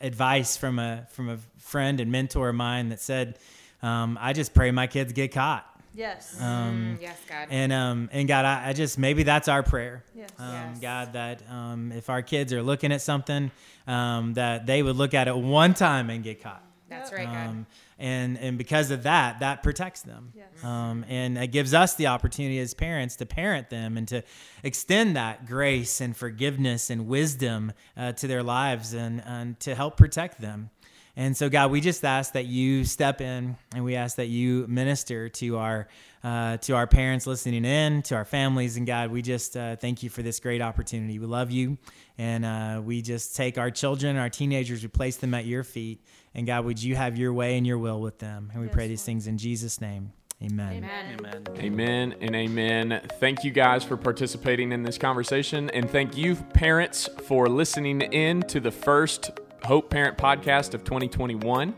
[0.00, 3.38] advice from a from a friend and mentor of mine that said,
[3.82, 6.40] um, "I just pray my kids get caught." Yes.
[6.40, 7.48] Um, mm, yes, God.
[7.50, 10.04] And um, and God, I, I, just maybe that's our prayer.
[10.14, 10.30] Yes.
[10.38, 10.80] Um, yes.
[10.80, 13.50] God, that um, if our kids are looking at something,
[13.86, 16.62] um, that they would look at it one time and get caught.
[16.88, 17.48] That's right, God.
[17.48, 17.66] Um,
[17.98, 20.32] and and because of that, that protects them.
[20.34, 20.64] Yes.
[20.64, 24.22] Um, and it gives us the opportunity as parents to parent them and to
[24.62, 29.96] extend that grace and forgiveness and wisdom uh, to their lives and, and to help
[29.96, 30.70] protect them.
[31.14, 34.66] And so, God, we just ask that you step in and we ask that you
[34.66, 35.88] minister to our
[36.24, 40.04] uh, to our parents listening in, to our families, and God, we just uh, thank
[40.04, 41.18] you for this great opportunity.
[41.18, 41.78] We love you,
[42.16, 46.00] and uh, we just take our children, our teenagers, we place them at your feet,
[46.32, 48.50] and God, would you have your way and your will with them?
[48.52, 49.06] And we yes, pray these Lord.
[49.06, 50.12] things in Jesus' name.
[50.40, 50.84] Amen.
[50.84, 51.16] Amen.
[51.18, 51.42] Amen.
[51.58, 53.08] Amen and amen.
[53.20, 55.70] Thank you guys for participating in this conversation.
[55.70, 59.30] And thank you, parents, for listening in to the first
[59.64, 61.72] Hope Parent podcast of 2021.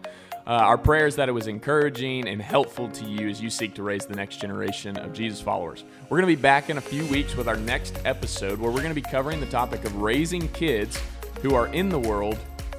[0.47, 3.74] Uh, our prayer is that it was encouraging and helpful to you as you seek
[3.74, 5.85] to raise the next generation of Jesus followers.
[6.09, 8.80] We're going to be back in a few weeks with our next episode where we're
[8.80, 10.99] going to be covering the topic of raising kids
[11.43, 12.39] who are in the world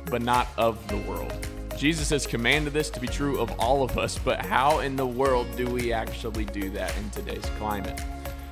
[0.10, 1.48] but not of the world.
[1.78, 5.06] Jesus has commanded this to be true of all of us, but how in the
[5.06, 8.02] world do we actually do that in today's climate?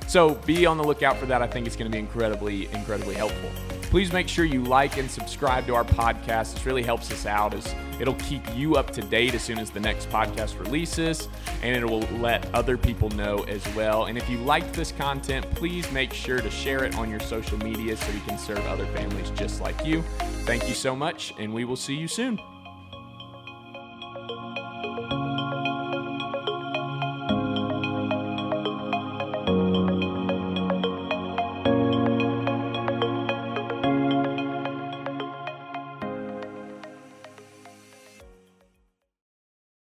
[0.06, 1.42] So be on the lookout for that.
[1.42, 3.50] I think it's going to be incredibly, incredibly helpful.
[3.94, 6.54] Please make sure you like and subscribe to our podcast.
[6.54, 9.70] This really helps us out as it'll keep you up to date as soon as
[9.70, 11.28] the next podcast releases
[11.62, 14.06] and it will let other people know as well.
[14.06, 17.56] And if you liked this content, please make sure to share it on your social
[17.58, 20.02] media so we can serve other families just like you.
[20.42, 22.40] Thank you so much and we will see you soon.